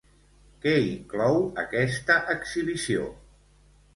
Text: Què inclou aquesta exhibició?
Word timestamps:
Què 0.61 0.71
inclou 0.85 1.35
aquesta 1.65 2.17
exhibició? 2.37 3.05